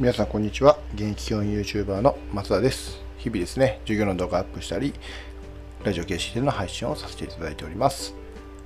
[0.00, 0.78] 皆さんこんにちは。
[0.94, 3.02] 現役教員 YouTuber の松田です。
[3.18, 4.94] 日々ですね授業の動画アップしたり
[5.84, 8.14] ラジオ形式での配信をさせていただいております。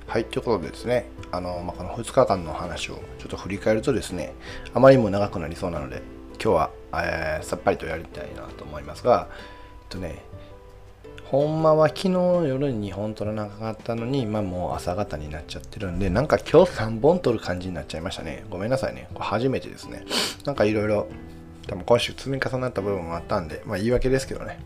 [0.07, 4.33] はいということでですねあの、まあ、この2日間の話をちょっと振り返るとですね
[4.73, 6.03] あまりにも長くなりそうなので
[6.41, 10.23] 今日は、えー、さっぱりとやりたいなと思いますがえっとね
[11.31, 18.45] ほんまは昨日夜に2本撮らなかったのに、まあもう朝方になっちゃってるんで、なんか今日3本撮る感じになっちゃいましたね。
[18.49, 19.07] ごめんなさいね。
[19.13, 20.05] これ初めてですね。
[20.45, 21.07] なんかいろいろ、
[21.67, 24.59] 多分今週積み重なった部分もあったんで、まあ言い訳ですけどね。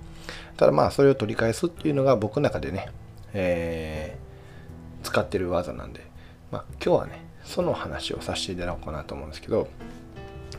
[0.57, 2.89] ただまあそれを取り返すっていうのが僕の中でね、
[3.33, 6.05] えー、使ってる技なんで、
[6.51, 9.69] まあ今日はね、その話をさせていただこうかなと思うんですけど、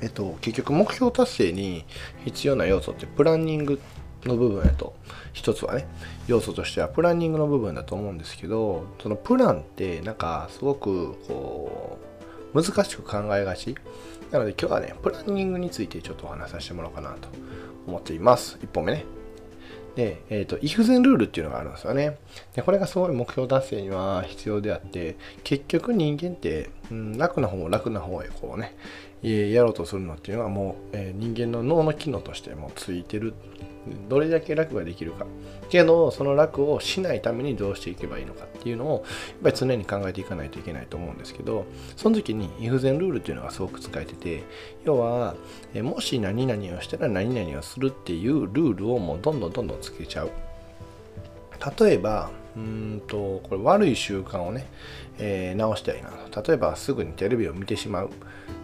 [0.00, 1.84] えっと、結局目標達成に
[2.24, 3.78] 必要な要素ってプランニング
[4.24, 4.94] の部分やと
[5.32, 5.86] 一つはね
[6.26, 11.98] 要素としてはプランニングの部分だと思うんですけどそのプランってなんかすごくこ
[12.54, 13.76] う難しく考えがち。
[14.30, 17.28] なので今日はねプランニングについてちょっとお話しさせてもらおうかなと
[17.86, 18.58] 思っています。
[18.62, 19.04] 1本目ね。
[19.96, 22.18] で、えっ、ー、と、if 前ルールっていうのがあるんですよね。
[22.54, 28.76] で、これがすごい目標達成には必要であって、結局人間って、うん、楽な方も楽な方へこうね、
[29.22, 33.34] やろうとするのっていうのはもう、え、人間の脳の機能としてもうついてる
[34.08, 35.26] どれだけ楽ができるか
[35.70, 39.02] けどその楽をしないためにどうしていけばいいのかっていうのをやっ
[39.44, 41.64] ぱり常に考えていかないといけないと思うんですけど
[41.96, 44.44] その時に if 前ルールっていうのがすごく使えてて
[44.84, 45.34] 要は
[45.82, 50.30] もし何々をしたら何々をするっていうルールをもうどんどんどんどんつけちゃう。
[51.78, 54.66] 例えばうんとこれ悪い習慣をね、
[55.18, 56.10] えー、直したいな
[56.42, 58.10] 例えばすぐにテレビを見てしまうっ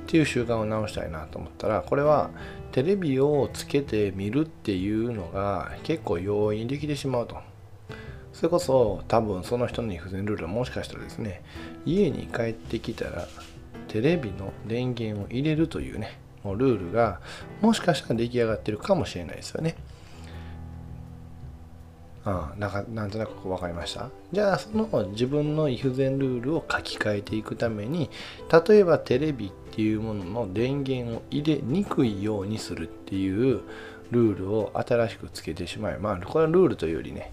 [0.06, 2.30] ていう習慣を直したいなと思ったらこれは
[2.72, 7.36] テレビをつけて見るっていうのが結構容易にできてしまうと。
[8.36, 11.42] それこそ多分その人の不全ルールはもしかしたらですね、
[11.86, 13.26] 家に帰ってきたら
[13.88, 17.20] テレビの電源を入れるというね、もうルールが
[17.62, 19.76] もしかしたら出来上がってるかもしれないですよね。
[22.26, 24.10] ああなんかなんとなく分かりました？
[24.32, 28.10] じゃあその自分の不全ルールを書き換えていくために
[28.68, 33.60] 例えばテレビっていうものの電源を入れにくいようにするっていう
[34.10, 37.32] ルールを新しくつけてしまえば、まあ、これはルールというよりね、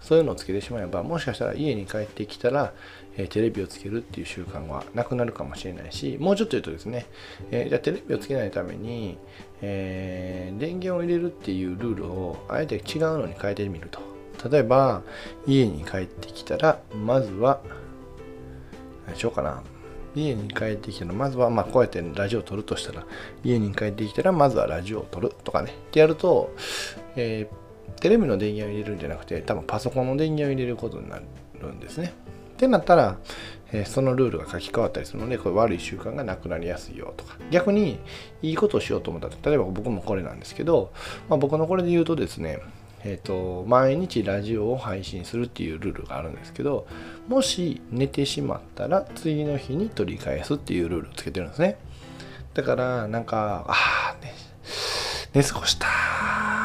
[0.00, 2.72] そういうのをつけてしまえば、もしかしたら家に帰ってきたら、
[3.16, 7.06] えー、テレビをつけるっていう習慣はなくなるかもしれないし、もうちょっと言うとですね、
[7.50, 9.18] えー、じゃあテレビをつけないために、
[9.60, 14.13] えー、電源を入れるっていうルールをあえて違うのに変えてみると。
[14.50, 15.02] 例えば、
[15.46, 17.60] 家に帰ってきたら、まずは、
[19.06, 19.62] 何しようかな。
[20.14, 23.06] 家に帰ってきたら、まずは、まあ、こうやってラジオを撮るとしたら、
[23.42, 25.72] 家に帰ってきたら、まずはラジオを撮るとかね。
[25.72, 26.54] ってやると、
[27.16, 31.20] えー、テレビの電源を入れるんじゃなくて、多分パソコンの電源を入れることにな
[31.60, 32.12] るんですね。
[32.54, 33.18] ってなったら、
[33.72, 37.36] えー、そのルールが書き換わったりするので、これ悪い習慣がなくなりやすいよとか。
[37.50, 37.98] 逆に、
[38.40, 40.92] いいことをしようと思ったら、例えば僕もこれなんですけど、
[41.28, 42.60] まあ、僕のこれで言うとですね、
[43.04, 46.86] えーと、毎日ラジオを配信するっていうルールがあるんですけど
[47.28, 51.76] もし寝てしまったら次の日に取り返すっていうルールをつけてるんですね。
[52.54, 54.32] だからなんかああ、ね、
[55.34, 55.86] 寝過ごした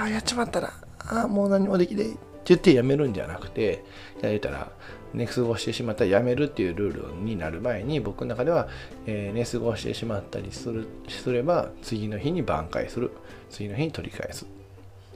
[0.08, 3.84] やっちまったらああもう何もできねえって言ってやめるんじゃなくて
[4.22, 4.72] 言ったら
[5.14, 8.68] 寝過ごしてしまったらやめるっていうルールになる前に僕の中では、
[9.08, 13.12] えー、寝過ごしてしまったりするすれば次の日に挽回する。
[13.50, 14.59] 次の日に取り返す。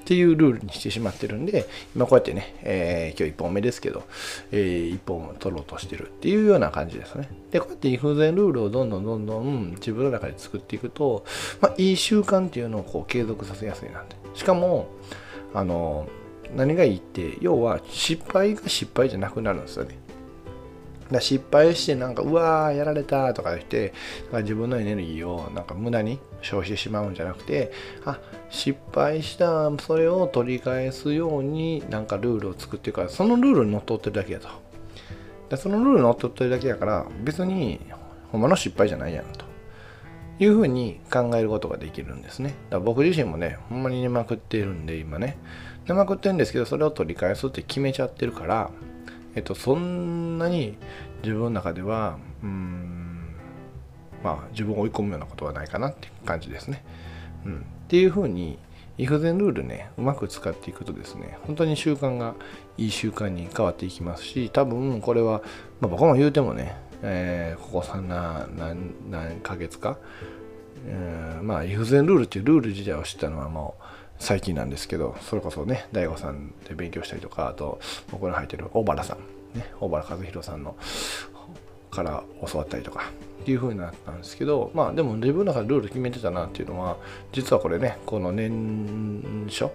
[0.03, 1.66] っていうルールにしてしまってるんで、
[1.96, 4.03] 今こうやってね、えー、今日1本目ですけど、
[4.52, 7.30] えー、1本取ろうとしてるっていうような感じですね。
[7.52, 11.24] で、こうやって不全ルールをどんどんどんどん自分の中で作っていくと、
[11.62, 14.18] まあ、いい習慣っていうのをこう継続させやすいなって。
[14.34, 14.90] しかも、
[15.53, 16.08] あの、
[16.56, 19.97] 何がいいって、要は失敗が失敗じゃなくなるんですよね。
[21.12, 23.94] だ失敗してなんかうわーやられたとか言って
[24.31, 27.72] 自分のエネルギーをなんか無駄に消費してしまうんじゃなくて
[28.06, 28.19] あ
[28.50, 34.50] 失敗したそれを取り返すようになんかルールを作っていくからそのルールにのっとってるだけやと。
[35.50, 37.80] でそのルールにのっとってるだけやから別に
[38.31, 39.45] ほんまの失敗じゃないやんと。
[40.39, 42.50] いうふうに考えることができるんですね。
[42.50, 45.38] だから僕自身もねほんまに寝まくってるんで今ね。
[45.88, 48.72] 寝まくってるんですけどそれを取り返すって決めちゃってるから
[49.35, 50.77] えっと、そんなに
[51.24, 53.35] 自分の中では、うん、
[54.24, 56.83] まあ、自分を追い込むようなことはないかなっていう感じですね。
[57.45, 58.57] うん、っていうふうに、
[58.97, 62.35] イフゼンルールね、うまく使っていくとですね、本当に習慣が
[62.77, 65.41] いい習慣に変わっていきますし、多分これは、
[65.81, 68.01] まあ、僕も言うてもね、えー、ここ3
[68.56, 69.97] 何何ヶ月か、
[70.85, 73.83] えー、まあ、イフゼンルールっていうルール自体を知ったのはもう、
[74.24, 79.18] 最近なんですけど、それこそね、大悟さんで勉強したりとか、あと、僕の入ってる小原さん、
[79.60, 80.78] ね、小原和弘さんの
[81.92, 83.12] から教わったりとか
[83.42, 86.98] っていう風になったんですけどまあでも自分の中でルール決めてたなっていうのは
[87.31, 89.70] 実はこれねこの年初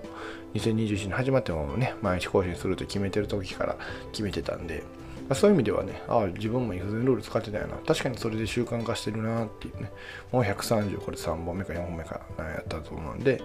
[0.55, 3.77] 2021年始まってもね毎日更新すると決めてる時から
[4.11, 4.83] 決めてたんで
[5.29, 7.77] まあ、そういう意味ではね、ああ、自分もイフゼンルール使ってたよな。
[7.87, 9.93] 確かにそれで習慣化してるなっていうね。
[10.33, 13.43] もう130、これ3本目か4本目かなんやったと思うんで、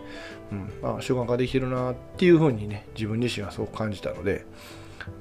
[0.51, 4.45] うん、まあ、習慣化できてるなっていうふうにね、自分自身はそう感じたので、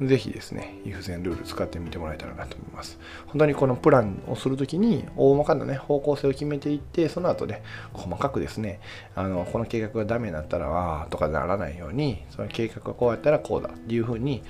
[0.00, 2.98] ぜひですね、イフゼンルール使ってみてもらえたらなと思います。
[3.26, 7.62] 本当にこのプランをするときに、大まかなね、方向性を決めていって、その後ね、
[7.92, 8.80] 細かくですね、
[9.14, 14.42] あの、この計画がダメになったら、ああ、とかならないように、その計画がこうやったらこうだっていうふうに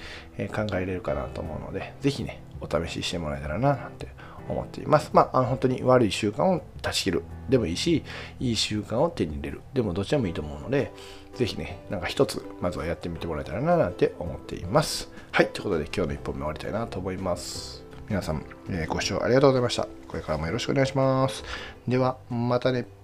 [0.55, 4.09] 考えれるかなと思うので、ぜひね、お試ししてもらえたらな、なんて
[4.49, 5.11] 思っています。
[5.13, 8.03] まあ、あの本当に悪い習慣を断ち切るでもいいし、
[8.41, 10.93] いい習慣を手に入れるでもどっちでもいいと思うので、
[11.35, 15.11] ぜひね、なんか一つ、まずはやってみてもらえたらな、なんて思っています。
[15.31, 17.85] はい、ということで今日の1本目終わりたいなと思います。
[18.09, 19.89] 皆さん、えー、ご視聴ありがとうございました。
[20.09, 21.45] これからもよろしくお願いします。
[21.89, 23.02] では、またね。